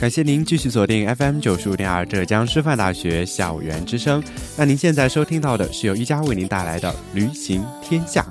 [0.00, 4.22] 感谢您继续锁定 FM 九十五点二浙江师范大学校园之声。
[4.56, 8.22] 那您现在收听到的是由一加为您带来的《旅行天下》。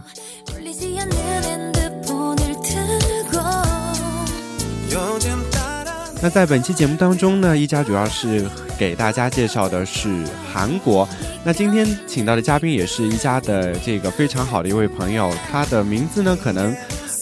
[6.21, 10.23] 那在本期节目当中呢，一加主要是给大家介绍的是
[10.53, 11.07] 韩国。
[11.43, 16.73] 那今天请到的嘉宾也是一加的这个非常好的一位朋友，他的名字呢可能。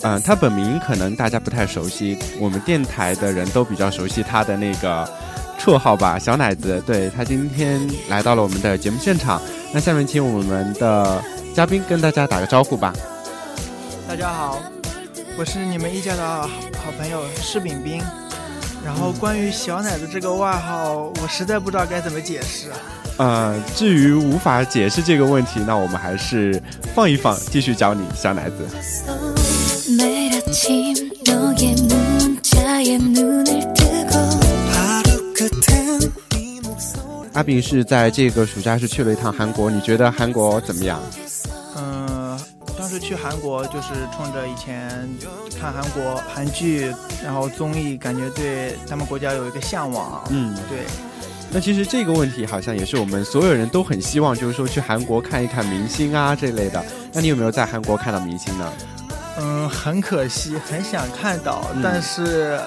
[0.05, 5.03] 嗯，他本名可能大家不太熟悉，我们电台的人都比较熟悉他的那个
[5.59, 6.79] 绰号吧，小奶子。
[6.85, 9.41] 对他今天来到了我们的节目现场，
[9.73, 11.19] 那下面请我们的
[11.55, 12.93] 嘉宾跟大家打个招呼吧。
[14.07, 14.59] 大家好，
[15.39, 17.99] 我是你们一家的好朋友施炳斌。
[18.85, 22.67] 然后关于小奶子这个外号，我实在不知道该怎么解释。
[23.17, 26.61] 呃，至于无法解释这个问题，那我们还是
[26.93, 28.67] 放一放，继续教你小奶子。
[37.33, 41.01] 阿炳是在这个暑假是去了一趟韩国，你觉得韩国怎么样？
[41.75, 42.39] 嗯，
[42.77, 45.09] 当时去韩国就是冲着以前
[45.59, 46.89] 看韩国韩剧，
[47.21, 50.23] 然后综艺，感觉对咱们国家有一个向往。
[50.29, 50.85] 嗯，对。
[51.51, 56.81] 那其实这个问题好像也是我们所有人都很希望，就是说去韩国看一看明星啊这类的。
[57.11, 58.71] 那你有没有在韩国看到明星呢？
[59.37, 62.59] 嗯，很可惜，很想看到，但是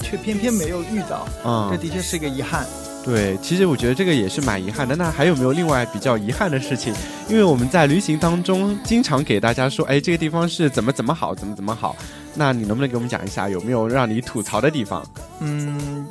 [0.00, 1.26] 却偏偏没有遇到。
[1.44, 2.66] 嗯，这的确是个遗憾。
[3.04, 4.96] 对，其实我觉得这个也是蛮遗憾的。
[4.96, 6.92] 那还有没有另外比较遗憾的事情？
[7.28, 11.94] 因为我们在旅行当中经常给大家说，哎，这个地方是怎么怎么好，怎么怎么好。
[12.34, 15.06] 那你能不能给我们讲一下，有没有让你吐槽的地方？
[15.40, 16.06] 嗯。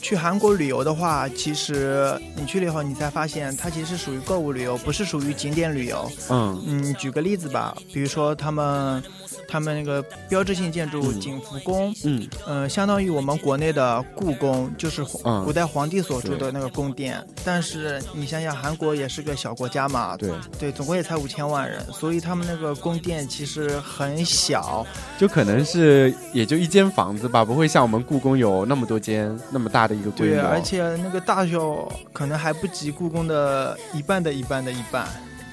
[0.00, 6.10] 去韩国旅游的话，其实你去了以后，你才发现它其实是属于购物旅游，不是属于景点旅游。
[6.30, 9.02] 嗯嗯，举个例子吧，比如说他们。
[9.48, 15.02] 他们那个标志性建筑景福宫，嗯嗯，相当于我们国内的故宫，就是
[15.44, 17.26] 古代皇帝所住的那个宫殿。
[17.44, 24.86] 但是你想想，韩国也是个小国家嘛，对对，总共也才五千万人，所以他们那个宫殿其实很小，
[25.18, 30.34] 就可能是也就一间房子吧，不会像我们故宫有那么多间那么大的一个规模。
[30.36, 35.08] 对，而且那个大小可能还不及故宫的一半的一半的一半。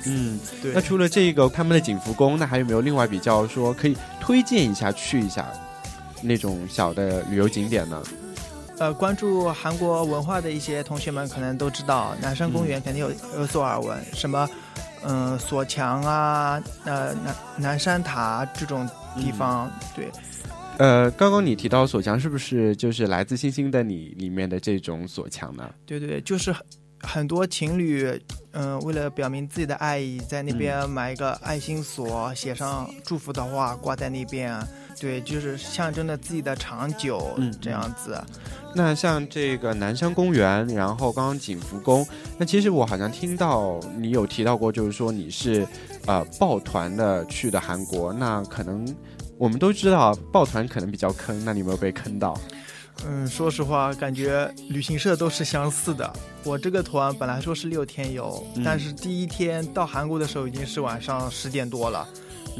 [0.07, 0.71] 嗯，对。
[0.73, 5.51] 那除了这个他们的景福宫，那还有没有另外比较说可以推荐一下去一下
[6.21, 8.03] 那种小的旅游景点呢？
[8.77, 14.49] 呃，关注韩国文化的一些同学们可能都知道，南山公园肯定有有所耳闻，什么
[15.03, 19.71] 嗯锁墙啊，呃南南山塔这种地方。
[19.95, 20.09] 对。
[20.77, 25.69] 呃，刚刚你提到锁墙，是不是就是来自星星的你里面的这种锁墙呢？
[25.85, 26.53] 对对，就是。
[27.01, 28.19] 很多情侣，
[28.55, 34.57] 嗯，为了表明自己的爱意，在那边买一个爱心锁，写上祝福的话，挂在那边，
[34.97, 38.17] 对，就是象征着自己的长久，嗯，这样子。
[38.73, 42.07] 那像这个南山公园，然后刚刚景福宫，
[42.37, 45.67] 那其实我好像听到你有提到过，就是说你是
[46.05, 48.85] 呃抱团的去的韩国，那可能
[49.37, 52.37] 我们都知道抱团可能比较坑，那你有没有被坑到？
[53.07, 56.11] 嗯，说实话，感觉旅行社都是相似的。
[56.43, 62.07] 我这个团本来说是六天游，但是第一天到韩国的时候已经是晚上十点多了，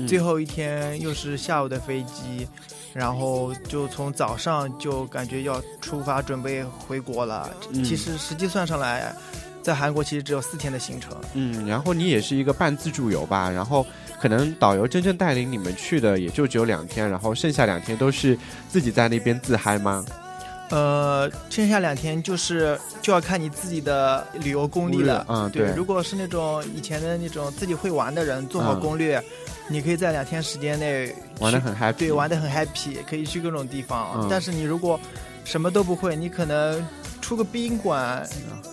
[0.08, 2.48] 最后一天又是下午的飞机，
[2.94, 7.50] 然后就从早上就感觉要出发准备回国了。
[7.84, 9.16] 其实实际算上来，
[9.64, 11.16] 在韩国其实只有四天的行程。
[11.34, 13.86] 嗯，然后你也是一个半自助游吧，然后
[14.20, 18.38] 可能导游真正带领你们去的也就只有两天，然后剩下两天都是
[18.70, 20.06] 自己在那边自嗨吗？
[20.70, 25.26] 呃，剩下两天就是就要看你自己的旅游功力了。
[25.30, 25.72] 嗯，对。
[25.76, 29.24] 如果是那种以前的那种自己会玩的人，做好攻略，
[29.68, 31.98] 你可以在两天时间内玩的很 happy。
[31.98, 34.28] 对，玩的很 happy，可以去各种地方。
[34.30, 35.00] 但是你如果
[35.44, 36.86] 什么都不会，你可能。
[37.22, 38.24] 出个宾馆，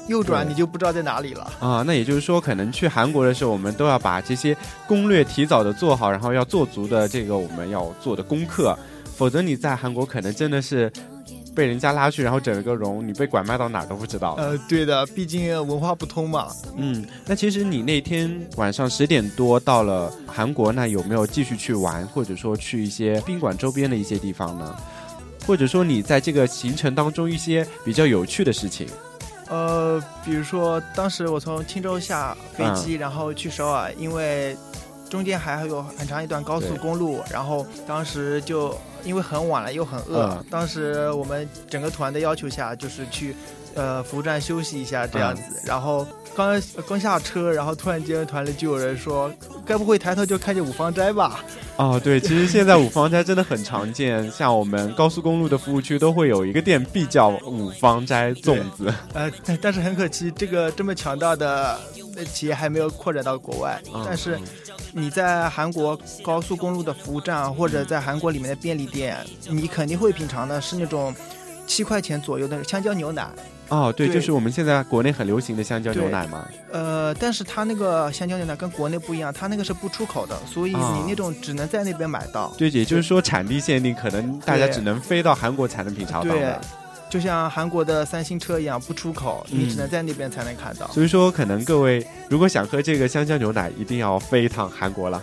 [0.09, 1.83] 右转你就不知道在哪里了啊。
[1.87, 4.55] 那也就是说，可能去韩国的时候，我们都要把这些
[4.87, 8.79] 攻略提早的做好，然后要做足的这个我们要做的功课，
[9.17, 10.93] 否则你在韩国可能真的是。
[11.55, 14.35] 被人家拉去，然后整了个容，你被拐卖到哪都不知道。
[14.39, 16.49] 呃，对的，毕竟文化不通嘛。
[16.77, 24.77] 嗯，那其实你那天晚上十点多到了韩国，那有没有继续去玩，或者说去一些宾馆周边的一些地方呢？
[25.47, 28.87] 或者说你在这个行程当中一些比较有趣的事情？
[29.49, 34.57] 呃，比如说当时我从青州下飞机，然后去首尔，因为
[35.13, 38.75] 中间还有很长一段高速公路，然后当时就。
[39.05, 40.41] 因为很晚了，又很饿。
[40.49, 43.35] 当时我们整个团的要求下，就是去，
[43.75, 45.43] 呃，服务站休息一下这样子。
[45.65, 49.33] 然后刚刚下车，然后突然间团里就有人说
[49.65, 51.45] ：“该不会抬头就看见五芳斋吧？”
[51.77, 58.93] 哦，对，其实现在五芳斋真的很常见，像我们高速公路的服务区都会有一个店，必叫五芳斋粽子。
[59.15, 61.79] 呃，但但是很可惜，这个这么强大的
[62.33, 63.81] 企业还没有扩展到国外。
[64.05, 64.39] 但是。
[64.95, 69.17] 你在韩国高速公路的服务站，或者在韩国里面的便利店，
[69.49, 71.15] 你肯定会品尝的是那种
[71.67, 73.27] 七块钱左右的香蕉牛奶。
[73.69, 76.47] 哦，对，就是我们现在国内很流行的香蕉牛奶嘛。
[76.71, 82.53] 呃，但是它那个香蕉牛奶跟国内不一样，它那个是不出口的，所以你那种只能在那边买到。
[82.59, 86.61] 对，也就是说产地限定，可能大家只能飞到韩国才能品尝到的。
[87.09, 90.87] 就像韩国的三星车一样不出口，你只能在那边才能看到。
[90.89, 95.23] 所以说，可能各位如果想喝这个香蕉牛奶，一定要飞一趟韩国了。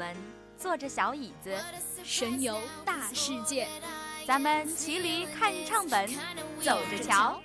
[0.00, 0.16] 们
[0.56, 1.54] 坐着小椅子，
[2.02, 3.68] 神游大世界。
[4.26, 6.08] 咱们骑驴看唱本，
[6.62, 7.38] 走着瞧。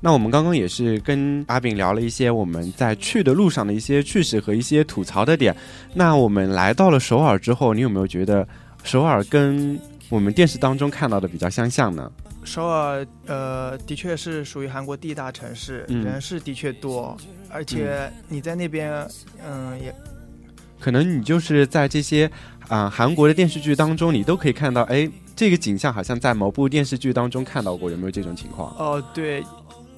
[0.00, 5.54] 那我们刚刚也是跟阿炳聊了一些我们在去的路上的一些趣事和一些吐槽的点。
[5.94, 8.46] 那我们来到了首尔之后，你有没有觉得
[8.82, 12.10] 首尔跟我们电视当中看到的比较相像呢？
[12.42, 17.14] 首尔呃，的确是属于韩国第一大城市，人是的确多，
[17.50, 19.06] 而且你在那边
[19.46, 19.94] 嗯也，
[20.80, 22.28] 可能你就是在这些
[22.68, 25.06] 啊韩国的电视剧当中，你都可以看到，哎，
[25.36, 28.74] 这个景象好像在某部电视剧当中看到过，有没有这种情况？
[28.78, 29.44] 哦，对。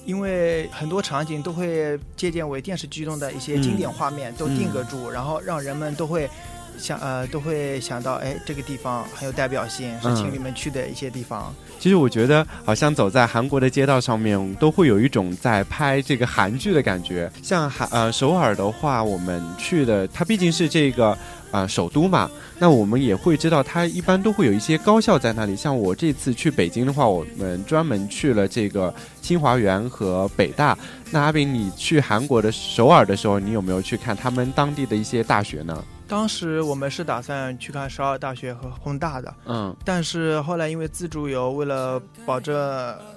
[0.05, 6.29] 因为很多场景都会借鉴为电视剧中的一些经典画面，都定格住，然后让人们都会
[6.77, 11.53] 想呃都会想到，哎，这个地方很有代表性，是情侣们去的一些地方。
[11.79, 17.31] 其实我觉得，好像走在韩国的街道上面，都会有一种在拍这个韩剧的感觉。
[17.41, 21.17] 像韩呃首尔的话，我们去的，它毕竟是这个。
[21.53, 25.55] 啊，首都嘛，那我们也会知道，它一般都会有一些高校在那里。
[25.55, 28.91] 像我这次去北京的话，我们专门去了这个
[29.21, 30.75] 清华园和北大。
[31.11, 35.83] 那阿炳，你去韩国的首尔的时候，你有没有去看他们当地的一些大学呢？
[36.07, 42.55] 当时我们是打算去看首尔大学和宏大的，嗯，但是后来因为自助游，为了保证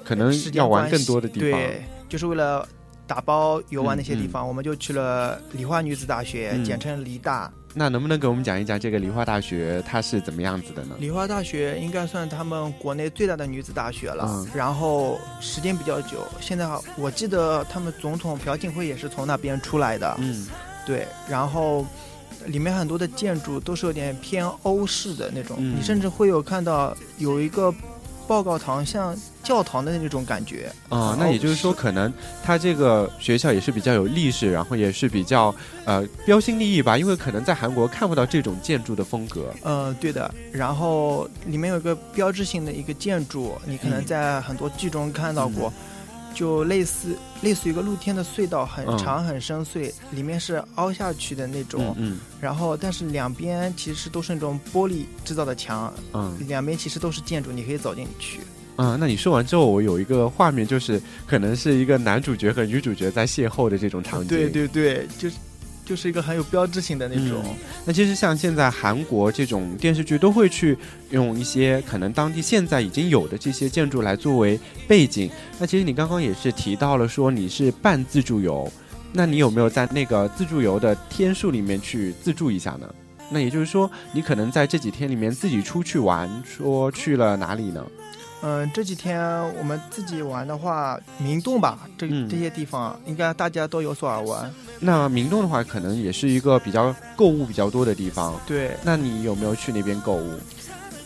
[0.04, 2.66] 可能要玩更多的地方，对，就是为了
[3.06, 7.50] 打包游玩那些地方，我们就去了梨花女子大学，简称梨大。
[7.78, 10.96] 那能不能给我们讲一讲这个梨花大学它是怎么样子的呢？
[10.98, 16.26] 梨花大学应该算他们国内最大的女子大学了，然后时间比较久。
[16.40, 20.16] 现在我记得他们总统朴槿惠也是从那边出来的。
[20.18, 20.46] 嗯，
[20.86, 21.84] 对，然后
[22.46, 27.72] 里面很多的建筑都是有点偏欧式的那种，你甚至会有看到有一个。
[28.26, 35.54] 报告堂像教堂的那种感觉啊，那也就是说，可能它这个学校也是比较有历史，然后也是比较
[35.84, 39.52] 呃标新立异吧，因为可能在韩国看不到这种建筑的风格。
[39.62, 40.32] 呃，对的。
[40.52, 45.72] 然后里面有个标志性的一个建筑，你可能在很多剧中看到过。
[46.36, 51.96] 就类似类似于一个露天的隧道，很长很深邃，里面是凹下去的那种。
[51.98, 55.90] 嗯，然后但是两边其实都是那种玻璃制造的墙。
[56.12, 58.40] 嗯，两边其实都是建筑，你可以走进去。
[58.76, 64.28] 啊，那你说完之后，我有一个画面，就是可能是一个男主角和女主角在邂逅的这种场景。
[64.28, 65.36] 对对对，就是。
[65.86, 67.42] 就是一个很有标志性的那种。
[67.84, 70.76] 那其实像现在韩国这种电视剧都会去
[71.10, 75.30] 用一些可能当地现在已经有的这些建筑来作为背景。
[75.58, 78.70] 那其实你刚刚也是提到了说你是半自助游，
[79.12, 82.94] 那你有没有在那个自助游的天数里面去自助一下呢？
[83.30, 87.84] 那也就是说你可能在这几天里面自己出去玩，说去了哪里呢？
[88.42, 89.20] 嗯，这几天
[89.56, 94.52] 我们自己玩的话，明洞吧，这这些地方应该大家都有所耳闻。
[94.78, 98.38] 那明洞的话，可能也是一个比较购物比较多的地方。
[98.46, 100.38] 对，那你有没有去那边购物？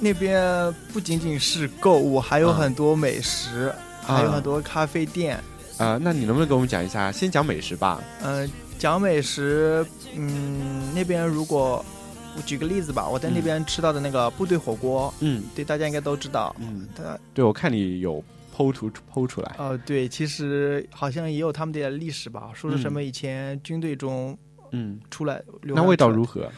[0.01, 3.73] 那边不仅仅是购物，还有很多美食，
[4.03, 5.39] 还有很多咖啡店。
[5.79, 7.13] 啊，那你能不能给我们讲一下？
[7.13, 8.03] 先讲美食吧。
[8.23, 12.00] 嗯，讲美食，嗯，那边如果我
[12.43, 16.55] 举个例子吧，我在那边吃到的那个部队火锅，嗯，对，大家应该都知道。
[16.59, 16.89] 嗯，
[17.35, 18.23] 对，我看你有
[18.57, 19.57] 剖图剖出来。
[19.59, 24.37] 哦，对，其实好像也有他们的历史吧，说是什么以前军队中，
[24.73, 25.43] 嗯，出来。
[25.63, 26.51] 那味道如何？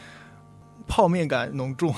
[0.87, 1.93] 泡面感浓重。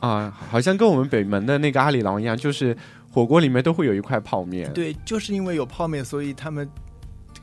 [0.00, 2.76] 啊，好像跟我们北门的那个阿里郎一样，就是。
[3.12, 6.70] 火锅里面都会有一块泡面，对，就是因为有泡面，所以他们，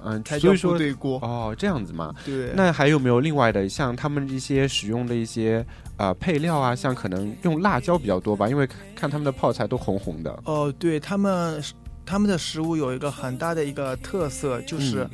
[0.08, 2.14] 嗯，所以说对锅哦，这样子嘛。
[2.26, 5.66] 对，那还有没有另外的，像他们一些使用的一些
[5.98, 10.40] 呃配料啊，像可能用辣椒比较多吧，因为看他们的泡菜都红红的。
[10.46, 11.62] 哦，对他们，
[12.06, 15.08] 他们的食物有一个很大的一个特色，就是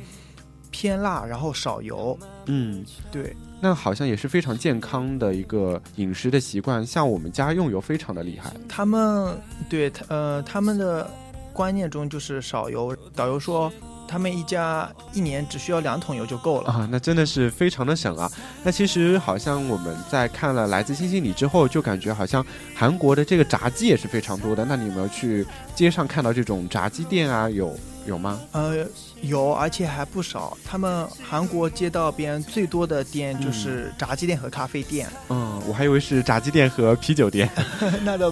[0.70, 2.16] 偏辣，然后少油。
[2.46, 3.36] 嗯，对。
[3.60, 8.52] 那好像也是非常健康的一个饮食的习惯，像我们家用油非常的厉害。
[8.68, 9.34] 他们
[9.70, 11.10] 对他呃他们的
[11.50, 12.94] 观念中就是少油。
[13.14, 13.72] 导游说
[14.06, 18.30] 他们一家一年只需要两桶油就够了啊，那真的是非常的省啊。
[18.62, 22.44] 那其实好像我们在看了《来自星星里》之后，就感觉好像
[22.74, 24.64] 韩国的这个炸鸡也是非常多的。
[24.64, 27.48] 那你有没有去街上看到这种炸鸡店啊？
[27.48, 28.40] 有有吗？
[28.52, 28.86] 呃。
[29.22, 30.54] 有，而且还不少。
[30.66, 35.08] 他们韩国街道边最多的店就是炸鸡店和咖啡店。
[35.30, 37.48] 嗯，我还以为是炸鸡店和啤酒店。
[38.04, 38.30] 那倒，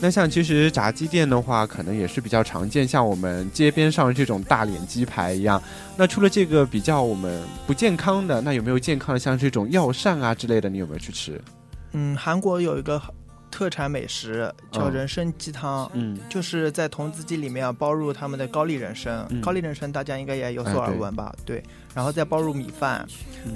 [0.00, 5.62] 那像其实炸鸡店的话，可能也是比较常见，像我们街边上这种大脸鸡排一样。
[5.96, 11.40] 那除了这个比较我们不健康的，那有没有健康的，像这种药膳啊之类的，你有没有去吃？
[11.92, 13.00] 嗯，韩国有一个。
[13.52, 21.34] 特产美食叫人参鸡汤，嗯，就是在童子鸡里面包入他们的高丽人参，高丽人参大家应该也有所耳闻吧？
[21.44, 21.60] 对，
[21.92, 23.04] 然后再包入米饭，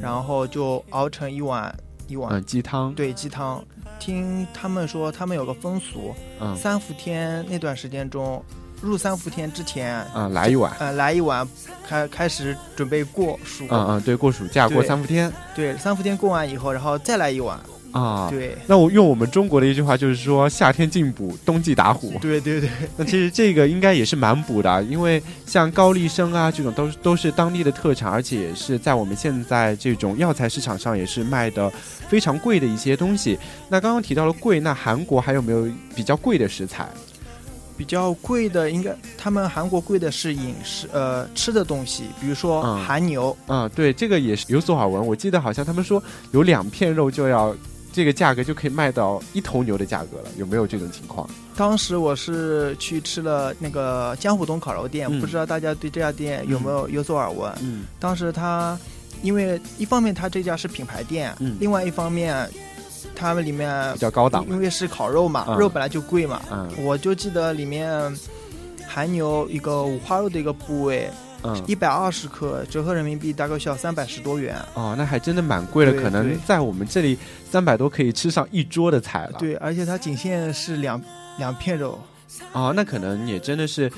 [0.03, 1.73] 然后就熬成一碗
[2.09, 2.93] 一碗鸡汤。
[2.93, 3.65] 对，鸡汤。
[3.99, 6.57] 听他们说，他们有个风俗，嗯。
[6.57, 8.43] 三伏天那段时间中，
[8.81, 11.47] 入三伏天之前，啊，来一碗，呃，来一碗，
[11.89, 17.59] 开开始准备过暑，嗯嗯，对，过暑假，过三伏天，对，三伏天过完以后，然后再来一碗。
[17.95, 22.13] 啊，对，那我用我们中国的一句话就是说，夏天进补，冬季打虎。
[22.21, 31.71] 对对对，那其实这个应该也是蛮补的，因为像高丽参啊这种都都是当地的特产，而且也是在我们现在这种药材市场上也是卖的
[32.09, 33.39] 非常贵的一些东西。
[33.69, 36.89] 那刚刚提到了贵，那韩国还有没有比较贵的食材？
[37.77, 43.37] 比较贵的应该他们韩国贵的是饮食，呃，吃的东西，比如说韩牛。
[43.47, 45.07] 啊，对，这个也是有所耳闻。
[45.07, 47.55] 我记得好像他们说有两片肉就要。
[47.95, 51.31] 这个价格就可以卖到一头牛的价格了，有没有这种情况？
[51.55, 57.53] 当时我是去吃了那个江湖东烤肉店，不知道大家对这家店有没有有所耳闻？
[57.63, 58.77] 嗯，当时他
[59.23, 62.51] 因为一方面他这家是品牌店，嗯，另外一方面
[63.15, 68.13] 他们里面比较高档，因为是烤肉嘛，肉本来就贵嘛，嗯，我就记得里面
[68.89, 71.09] 含牛一个五花肉的一个部位。
[71.47, 74.57] 嗯，一百二十克，折合人民币大概需要三百十多元。
[74.73, 77.19] 哦，那还真的蛮贵的，可能在我们这里
[77.51, 79.39] 三百多可以吃上一桌的菜了。
[79.39, 81.01] 对，而且它仅限是两
[81.37, 82.01] 两片肉。
[82.53, 83.93] 哦，那可能也真的是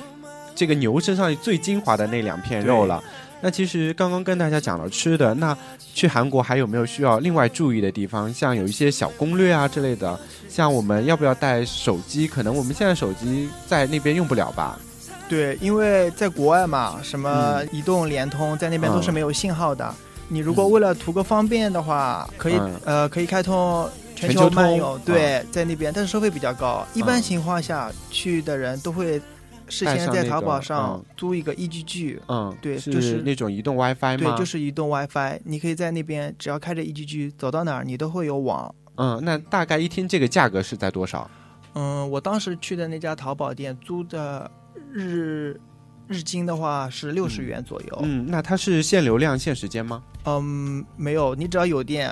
[0.54, 3.02] 这个牛身上最精华的那两片肉了。
[3.40, 5.56] 那其实刚刚跟大家讲了吃的，那
[5.94, 8.32] 去韩国还有没有需要另外注意的地方？
[8.32, 12.26] 像有一些小攻略啊之类的，像我们要不要带手机？
[12.26, 14.78] 可能我们现在手机在那边用不了吧。
[15.28, 19.94] 对，因为在国外嘛，什么移动、联通在那边都是没有信号的。
[20.28, 26.86] 你如果为了图个方便的话，可以呃可以开通全球漫游，对，在那边，但是收费比较高。
[26.94, 29.20] 一般情况下去的人都会
[29.68, 34.16] 事先在淘宝上租一个 EGG，嗯，对，就是那种移动 WiFi 吗？
[34.18, 38.72] 对，就是移动 WiFi，你可以在那边只要开着 EGG，走到哪儿你都会有网。
[38.96, 41.30] 嗯，那大概一天这个价格是在多少？
[41.74, 44.50] 嗯，我当时去的那家淘宝店租的。
[44.96, 45.60] 日
[46.08, 47.98] 日经的话是六十元左右。
[48.02, 50.02] 嗯，那它是限流量、限时间吗？
[50.24, 52.10] 嗯，没有，你只要有电，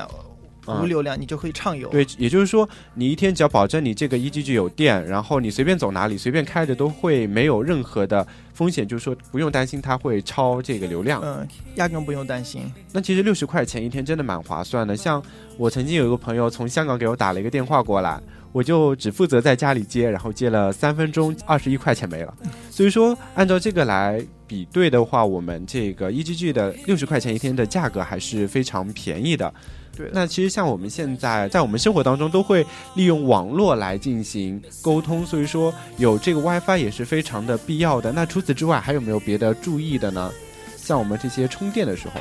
[0.67, 1.89] 无流量，你就可以畅游。
[1.89, 11.21] 对，也就是说，你一天只要保证你这个 EGG 有电，然后你随便走哪里，随便开着都会没有任何的风险，就是说不用担心它会超这个流量。
[11.23, 12.63] 嗯，压根不用担心。
[12.93, 14.97] 那其实六十块钱一天真的蛮划算的。
[14.97, 15.23] 像
[15.57, 18.21] 我曾经有一个朋友从香港给我打了一个电话过来。
[18.55, 22.33] 我就只负责在家里接，然后接了三分钟，二十一块钱没了。
[22.71, 24.55] 所以说，按照这个来比。
[24.55, 29.53] 比对的话，我们这个 E G G 的六十块钱一天的价格还是非常便宜的。
[29.97, 38.13] 对，那其实像我们现在在我们生活当中都会利用网络来进行沟通，所以说有这个 WiFi 也是非常的必要的。
[38.13, 40.31] 那除此之外还有没有别的注意的呢？
[40.77, 42.21] 像我们这些充电的时候，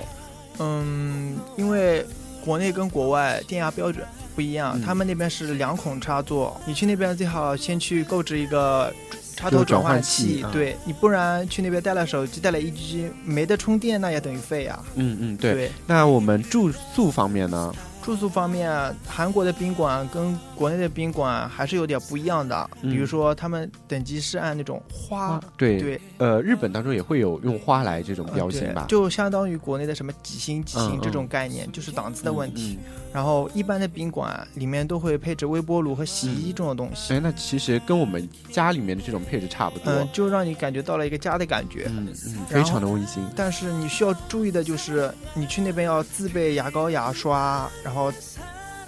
[0.60, 2.06] 嗯，因为
[2.46, 8.94] 国内跟国外电压标准不一样，他们那边是两孔插座，你去那边最好先去购置一个。
[9.36, 14.84] 插头转换器，对你不然去那边带了手机，带了一 G，没得充电，那也等于废啊。
[14.96, 15.72] 嗯嗯，对。
[15.86, 17.74] 那我们住宿方面呢？
[18.04, 18.70] 住宿方面，
[19.08, 22.70] 韩国的宾馆跟国内的宾馆还是有点不一样的。
[22.82, 25.40] 比如说，他们等级是按那种花。
[25.56, 26.02] 对对。
[26.18, 28.86] 呃，日本当中也会有用花来这种标签吧？
[28.90, 32.78] 就相当于国内的什么几星几星这种概念，就是档次的问题。
[33.14, 37.14] 然后，一般的宾馆里面都会配置微波炉和洗衣机这种东西。
[37.14, 39.94] 哎，那其实跟我们家里面的这种配置差不多。
[39.94, 41.86] 嗯，就让你感觉到了一个家的感觉。
[41.90, 43.24] 嗯嗯，非常的温馨。
[43.36, 48.12] 但是你需要注意的就是，你去那边要自备牙膏、牙刷，然后。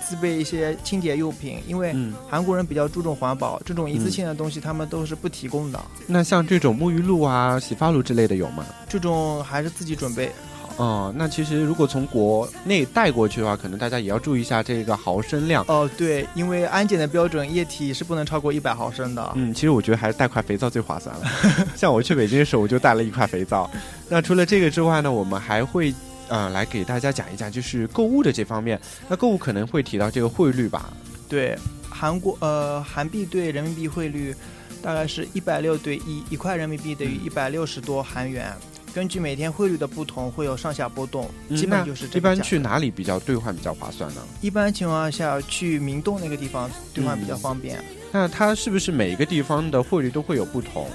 [0.08, 1.96] 自备一些清洁用品，因为
[2.30, 5.84] 韩国人比较注重环保，这种一次性的东西他们都是不提供的。
[6.06, 8.64] 那像这种沐浴露啊、洗发露之类的有吗？
[8.88, 10.32] 这种还是自己准备
[10.76, 10.84] 好。
[10.84, 15.64] 哦，那其实如果从国内带过去的话，可能大家也要注意一下这个毫升量。
[15.68, 19.32] 哦，对，因为安检的标准液体是不能超过一百毫升的。
[19.36, 21.26] 嗯，其实我觉得还是带块肥皂最划算了。
[21.76, 23.70] 像我去北京的时候，我就带了一块肥皂。
[24.10, 25.94] 那除了这个之外呢，我们还会。
[26.28, 28.82] 嗯，来给大家讲一讲，就是购物的这方面。
[29.08, 30.92] 那购物可能会提到这个汇率吧？
[31.30, 31.56] 对，
[31.88, 34.36] 韩国呃，韩币对人民币汇率
[34.82, 38.52] 大概是一百六对一，一块人民币等于一百六十多韩元。
[38.96, 41.30] 根据每天汇率的不同，会有上下波动。
[41.50, 42.18] 基本就是这。
[42.18, 44.22] 一般去哪里比较兑换比较划算呢？
[44.40, 47.84] 一般情况下去明洞那个地方兑换比较方便。
[48.14, 50.88] 那它是不是每一个地方的汇率都会有不同？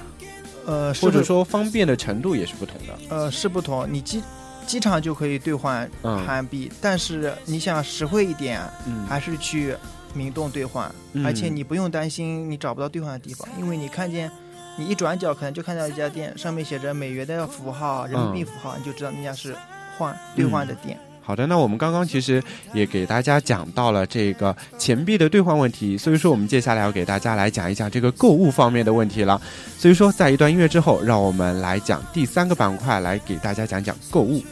[0.64, 2.98] 呃，或者说方便的程度也是不同的？
[3.10, 3.86] 呃，是不同。
[3.90, 4.22] 你机
[4.66, 8.62] 机场就可以兑换韩币，但是你想实惠一点，
[9.06, 9.74] 还是去
[10.14, 10.90] 明洞兑换。
[11.22, 14.30] 而且你不用担心你找不到兑换的地方，因为你看见
[14.76, 19.54] 你一转角可能就看到一家店，上面写着美元的符号、人民币符号，你就知道那家是
[19.98, 20.98] 换兑换的店。
[21.22, 29.40] 好的，那我们刚刚其实也给大家讲到了这个钱币的兑换问题，所以说我们接下来要给大家来讲一讲这个购物方面的问题了。
[29.78, 34.42] 所以说，在一段音乐之后，让我们来讲第三个板块，来给大家讲讲购物。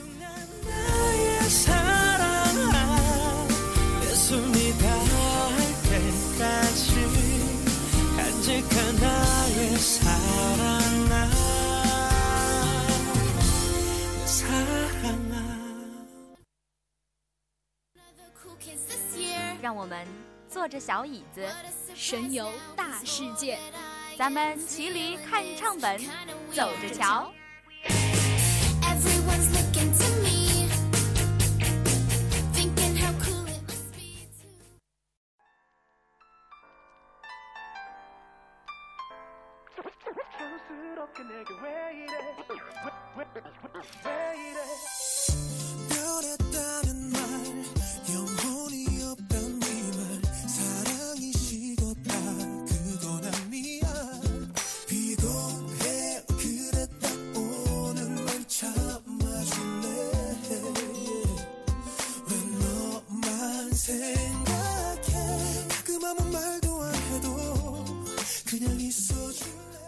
[20.69, 21.43] 坐着小椅子，
[21.95, 23.59] 神游大世界。
[24.19, 25.99] 咱们骑驴看唱本，
[26.53, 27.33] 走着瞧。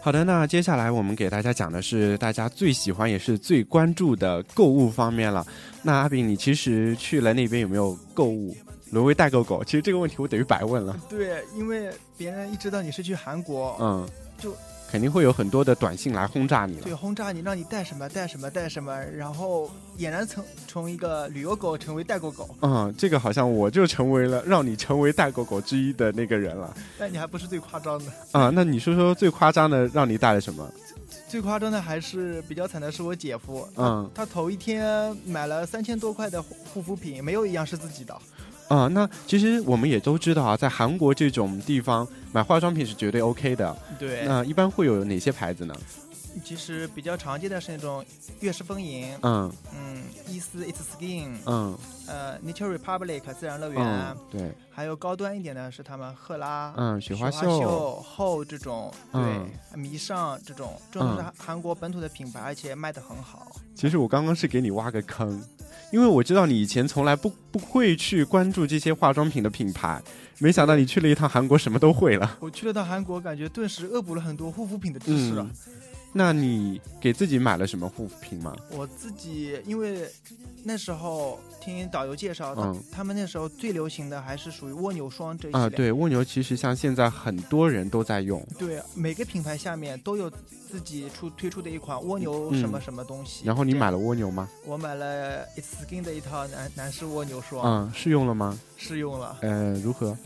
[0.03, 5.45] 好的，那接下来我们给大家讲的是大家最喜欢也是最关注的购物方面了。
[5.83, 8.57] 那阿炳，你其实去了那边有没有购物，
[8.89, 9.63] 沦为代购狗？
[9.63, 10.99] 其实这个问题我等于白问了。
[11.07, 14.09] 对，因为别人一知道你是去韩国，嗯，
[14.39, 14.55] 就。
[14.91, 16.81] 肯定会有很多的短信来轰炸你了。
[16.83, 22.49] 对，轰炸你，让你带什么带什么带什么，然后俨然从从一个旅游狗成为代购狗。
[22.61, 26.75] 嗯，这个好像我就成为了让你成为代购狗之一的那个人了。
[26.99, 28.51] 但你还不是最夸张的啊？
[28.53, 30.69] 那你说说最夸张的让你带了什么？
[31.29, 33.65] 最夸张的还是比较惨的是我姐夫。
[33.77, 38.13] 嗯，他头一天买了三千多块的护肤品，没有一样是自己的。
[38.71, 43.77] 啊，那其实我们也都知道啊，在韩国这种地方买化妆品是绝对 OK 的。
[43.99, 44.23] 对。
[44.25, 45.75] 那一般会有哪些牌子呢？
[46.45, 48.01] 其实比较常见的是那种
[48.39, 49.13] 悦诗风吟。
[49.23, 49.51] 嗯。
[49.75, 51.35] 嗯，伊思 It's Skin。
[51.45, 51.77] 嗯。
[52.07, 54.15] 呃，Nature Republic 自然乐园。
[54.31, 54.53] 对。
[54.71, 56.73] 还有高端一点的是他们赫拉。
[56.77, 58.01] 嗯，雪花秀。
[58.01, 58.89] 后这种。
[59.11, 59.21] 对。
[59.77, 63.51] 迷上这种，这种是韩国本土的品牌，而且卖的很好。
[63.75, 65.43] 其实我刚刚是给你挖个坑。
[65.91, 70.01] 因为我知道你以前从来不不会去关注这些化妆品的品牌，
[70.39, 72.37] 没想到你去了一趟韩国，什么都会了。
[72.39, 75.33] 我去了趟韩国，感觉顿时恶补了很多护肤品的知识。
[76.13, 78.55] 那你给自己买了什么护肤品吗？
[78.71, 80.09] 我自己因为
[80.63, 88.45] 那时候听导游介绍，嗯，他们那时候最流行的还是属于蜗牛霜这一啊，对，蜗牛其实像现在很多人都在用。
[88.59, 90.29] 对，每个品牌下面都有
[90.69, 93.45] 自己出推出的一款蜗牛什么什么东西。
[93.45, 94.49] 然后你买了蜗牛吗？
[94.65, 97.65] 我买了 It's Skin 的一套男男士蜗牛霜。
[97.65, 98.59] 嗯，试用了吗？
[98.75, 99.37] 试用了。
[99.41, 100.17] 呃，如何？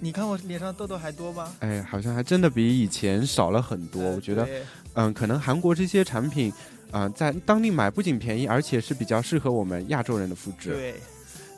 [0.00, 1.52] 你看我脸上痘痘还多吗？
[1.60, 4.02] 哎，好像还真的比以前少了很多。
[4.02, 4.46] 我觉得，
[4.94, 6.52] 嗯，可能韩国这些产品，
[6.90, 10.70] 啊，在当地买不仅便宜，而且是比较适合我们亚洲人的肤质。
[10.70, 10.94] 对。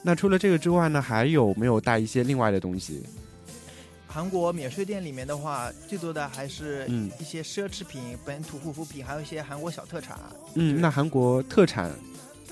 [0.02, 3.02] 那除了这个之外呢，还有没有带一些另外的东西？
[4.06, 6.86] 韩国免税店里面的话，最多的还是
[7.18, 10.18] 一些奢侈品、本土护肤品，还有一些韩国小特产。
[10.54, 11.90] 嗯，那韩国特产？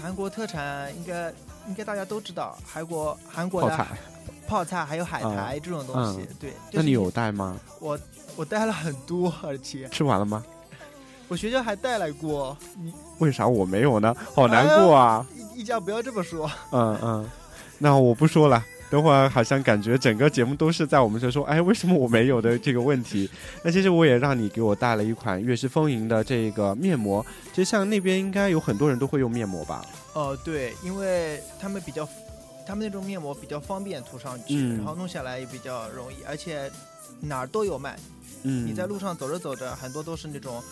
[0.02, 1.32] 韩国特产应该
[1.68, 3.86] 应该大家都知道，韩国韩国的。
[4.46, 6.52] 泡菜还有海苔这种东西，对。
[6.70, 7.58] 那你有带吗？
[7.80, 7.98] 我
[8.36, 10.44] 我带了很多，而且吃完了吗？
[11.28, 12.56] 我学校还带来过。
[12.82, 14.14] 你为啥我没有呢？
[14.34, 15.26] 好难过啊！
[15.54, 16.50] 一家不要这么说。
[16.72, 17.30] 嗯嗯，
[17.78, 18.64] 那我不说了。
[18.90, 23.28] 等会儿好像感觉整个节目都是在我们这说，哎，为什么我没有的这个问题？
[23.64, 27.24] 那其实我也让你给我带了一款悦诗风吟的这个面膜。
[27.52, 29.84] 其实像那边应该有很多人都会用面膜吧？
[30.12, 32.08] 哦，对，因为他们比较。
[32.66, 36.70] 他们那种面膜比较方便涂上去，然后弄下来也比较容易，而且
[37.20, 37.94] 哪儿都有卖。
[38.42, 40.62] 嗯，你在路上走着走着，很多都是那种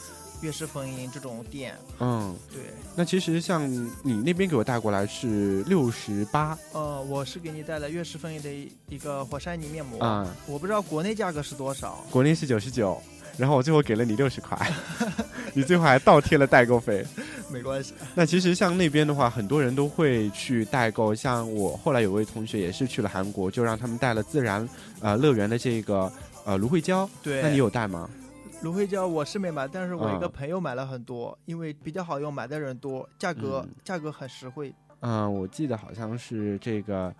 [0.42, 1.74] 悦诗风吟这种店。
[1.98, 2.60] 嗯，对。
[2.94, 6.58] 那其实像你那边给我带过来是六十八。
[6.72, 8.50] 呃，我是给你带了悦诗风吟的
[8.88, 9.98] 一个火山泥面膜。
[10.04, 12.04] 啊，我不知道国内价格是多少。
[12.10, 13.00] 国内是九十九。
[13.38, 14.70] 然后我最后给了你六十块，
[15.54, 17.02] 你最后还倒贴了代购费，
[17.50, 17.94] 没关系。
[18.14, 21.14] 那其实像那边的话，很多人都会去代购。
[21.14, 24.68] 像我后来有位同学也是去了韩国，就让他们带了自然
[25.00, 26.12] 呃乐园的这个
[26.44, 27.08] 呃芦荟胶。
[27.22, 28.06] 对，那你有带吗？
[28.62, 34.72] 芦荟胶我是没买，但是我一个朋友买了很多，因为比较好用，买的人多，价格价格很实惠。
[35.00, 37.12] 嗯，我记得好像是这个，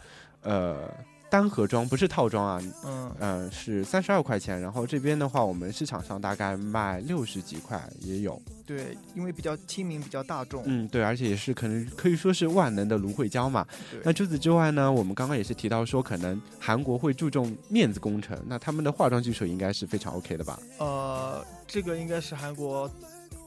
[0.43, 0.89] 呃。
[1.33, 8.39] 单盒装不是套装啊，嗯嗯是三十二块钱，然后这边的话，我们市场上大概卖六十几块也有。
[8.67, 10.63] 对，因为比较亲民，比较大众。
[10.67, 13.67] 嗯，对，而且也是可能可以说是万能的芦荟胶嘛。
[14.05, 20.59] 那除此之外呢，我们刚刚也是提到说，可能韩国会注重面子工程，那他们的化妆技术应该是非常 OK 的吧？
[20.81, 22.91] 呃，这个应该是韩国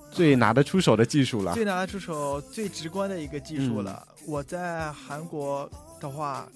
[0.09, 4.07] 最拿得出手的技术了，最拿得出手、最直观的一个技术了。
[4.25, 5.69] 我在韩国
[6.01, 6.47] 的话。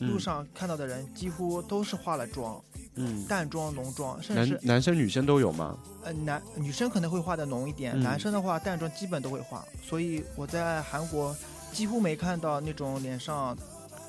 [0.00, 2.62] 路上看到的人几乎都是化了妆，
[2.94, 5.76] 嗯，淡妆、浓妆，甚至男生女生都有吗？
[6.04, 9.64] 呃，男女生可能会化的浓一点，男生的话淡妆基本都会化。
[9.82, 11.34] 所以我在韩国
[11.72, 13.56] 几乎没看到那种脸上，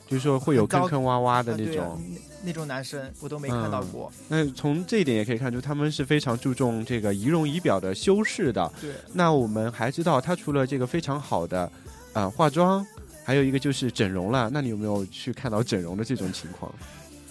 [0.07, 2.01] 就是说会有坑坑洼洼的那种
[2.43, 4.11] 那种男生，我都没看到过。
[4.27, 8.71] 那从这一点也可以看出，他们是非常注重这个仪容仪表的修饰的。
[8.79, 8.91] 对。
[9.13, 11.71] 那我们还知道，他除了这个非常好的，
[12.13, 12.85] 呃，化妆。
[13.27, 16.73] 还有一个就是整容了，那你有没有去看到整容的这种情况？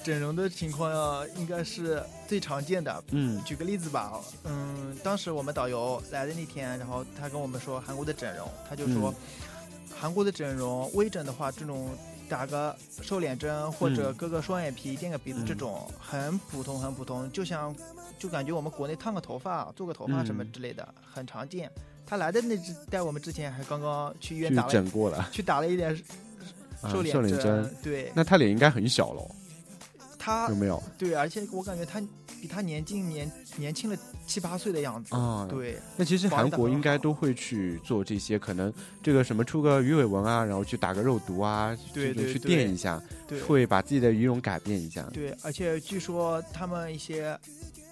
[0.05, 3.03] 整容的情况啊，应该是最常见的。
[3.13, 4.13] 嗯，举个例子吧，
[4.45, 9.15] 嗯，当时我们导游来的那天，然后他跟我们说韩国的整容，他就说
[9.99, 11.89] 韩国的整容微整的话，这种
[12.29, 17.75] 打个瘦脸针或者割个双眼皮、垫个鼻子这种很普通，很普通，就像
[18.19, 21.73] 就感觉我们国内烫个头发、做个头发什么之类的，很常见。
[22.07, 25.95] 他来的那只带我们之前还刚刚去医院打整过了，去打了一点
[26.89, 27.75] 瘦脸针。
[27.83, 29.29] 对，那他脸应该很小喽。
[30.17, 30.81] 他有没有？
[30.97, 32.01] 对，而且我感觉他
[32.41, 35.47] 比他年轻年年轻了七八岁的样子啊。
[35.51, 45.03] 对，那其实韩国应该都会去做这些，可能这个什么出个鱼尾纹啊，然后去打个肉毒啊，对对，去垫一下，对，会把自己的仪容改变一下。
[45.13, 47.37] 对，而且据说他们一些。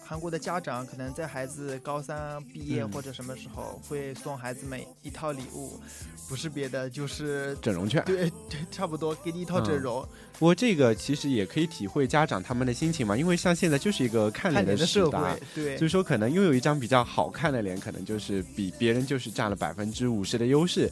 [0.06, 5.80] 韩国的家长可能在孩子高三毕业或者什么时候会送孩子们一套礼物，
[6.28, 8.04] 不是别的就是整容券。
[8.04, 10.06] 对对，差不多给你一套整容。
[10.38, 20.90] 不过这个其实也可以体会家长他们的心情嘛，因为像现在就是一个看脸的社会，对，所以说可能拥有一张比较好看的脸，可能就是比别人就是占了百分之五十的优势。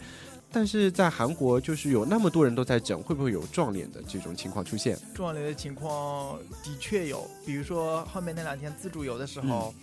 [0.53, 4.99] 但是在韩国，就是有那么多人都在整，会不会有撞脸的这种情况出现？
[5.15, 9.75] 撞脸的情况的确有，比如说后面那两天自助游的时候，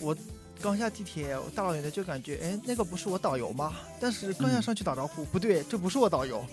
[0.00, 0.14] 我
[0.60, 3.72] 刚下地铁，我大老远的就感觉，哎，那个不是我导游吗？
[3.98, 6.44] 但是刚要上去打招呼，不对，这不是我导游。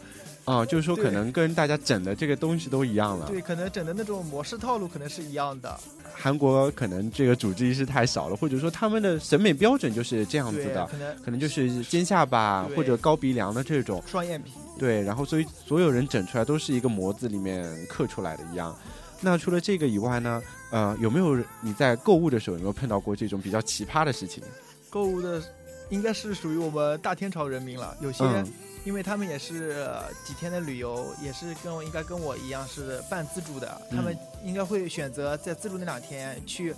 [0.45, 3.27] 啊，就是说可能跟大家整的这个东西都一样了。
[3.27, 5.77] 对，可能整的那种模式套路可能是一样的。
[6.13, 14.51] 韩国可能这个主治医师太少了，或者说他们的审美标准就是这样子的，可能可能就是尖下巴或者高鼻梁的这种双眼皮。
[14.79, 18.75] 对，然后所以所有人整出来都是一个模子里面刻出来的一样。
[19.21, 20.41] 那除了这个以外呢？
[20.71, 24.43] 呃，有没有你在购物的时候有没有碰到过这种比较奇葩的事情？
[24.89, 25.41] 购物的
[25.89, 27.95] 应该是属于我们大天朝人民了。
[28.01, 28.25] 有些，
[28.85, 29.85] 因为他们也是
[30.23, 36.73] 几天的旅游，也是跟应该跟我一样是半自助的，他们应该会选择在自助那两天去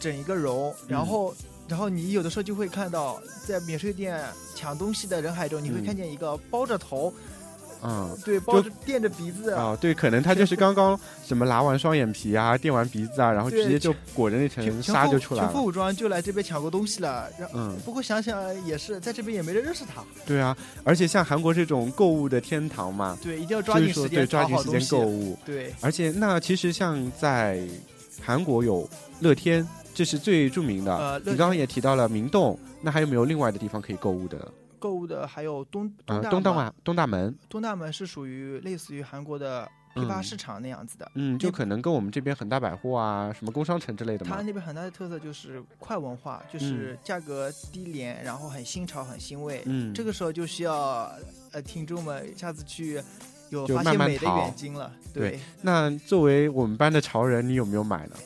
[0.00, 1.34] 整一个容，然后，
[1.68, 7.12] 然后你有的时候就会看到在免税店抢东西的人海中，你会看见一个包着头。
[7.82, 17.28] 嗯，对，包着垫着鼻子啊，对，可能他就是刚刚什么拿完双眼皮啊，垫完鼻子啊，然后直接就裹着那层纱就出来了，全副武装就来这边抢过东西了。
[17.54, 20.02] 嗯，不过想想也是，在这边也没人认识他。
[20.24, 25.38] 对啊，而且像韩国这种购物的天堂嘛，对，一定要抓紧时间，抓紧时间购物。
[25.44, 27.60] 对，而且那其实像在
[28.22, 28.88] 韩国有
[29.20, 30.96] 乐天，这是最著名的。
[30.96, 34.52] 呃，你刚刚也提到了明洞，那还有没有另外的地方可以购物的？
[34.78, 44.36] 购物的还有东东大东大东大门，东大门是属于类似于韩国的批发市场那样子的，嗯，就可能跟我们这边恒大百货啊、什么工商城之类的嘛。
[44.36, 49.62] 它那边很大的特色就是快文化，就是价格低廉，然后很新潮、很新锐。
[49.64, 51.10] 嗯，这个时候就需要
[51.52, 53.02] 呃听众们下次去
[53.48, 54.92] 有发现美的眼睛了。
[55.14, 58.16] 对，那作为我们班的潮人，你有没有买呢？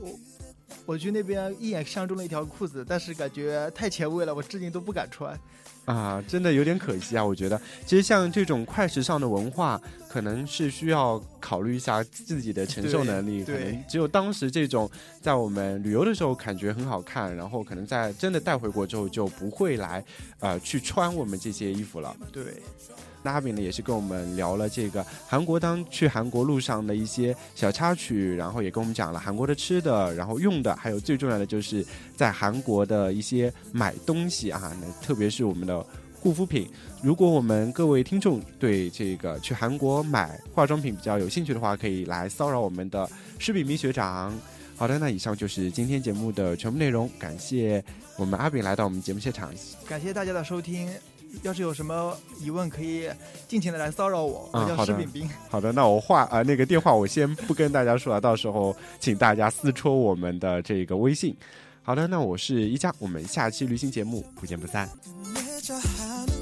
[0.00, 0.18] 我
[0.86, 5.38] 我去那边一眼相中了一条裤子，但是感觉太前卫了，我至今都不敢穿。
[5.88, 7.24] 啊，真的有点可惜啊！
[7.24, 13.44] 我觉得，其实像这种快时尚的文化，可能是需要考虑一下自己的承受能力。
[13.44, 14.90] 可能只有当时这种
[15.20, 20.04] 在我们旅游的时候感觉很好看，然后可能在真的带回国之后就不会来，
[20.40, 22.16] 呃，去穿我们这些衣服了。
[22.32, 22.44] 对。
[23.20, 31.84] 那阿炳呢，也是跟我们聊了这个韩国当去韩国路上的一些小插曲，然后也跟我们讲了韩国的吃的，然后用的，还有最重要的就是
[32.16, 35.84] 在韩国的一些买东西啊，那特别是我们的
[36.20, 36.68] 护肤品。
[37.02, 44.34] 如果我们各位听众对这个去韩国买化妆品比较有兴趣的话，可以来骚扰我们的施炳明学长。
[44.76, 47.82] 好的，那以上就是今天节目的全部内容，感谢
[48.16, 49.52] 我们阿炳来到我们节目现场，
[49.86, 50.88] 感谢大家的收听。
[51.42, 53.06] 要是有什么疑问，可以
[53.46, 54.48] 尽情的来骚扰我。
[54.50, 55.28] 我叫施炳斌。
[55.50, 61.36] 好的，那我话啊，那个电话我先不跟大家说了，到时候请大家私戳我们的这个微信。
[61.82, 64.88] 好的，那我是一佳，我们下期旅行节目不见不散。
[65.66, 66.37] your hand